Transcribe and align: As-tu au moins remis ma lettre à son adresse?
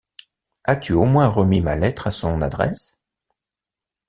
As-tu 0.63 0.93
au 0.93 1.05
moins 1.05 1.27
remis 1.27 1.61
ma 1.61 1.75
lettre 1.75 2.07
à 2.07 2.09
son 2.09 2.41
adresse? 2.41 2.99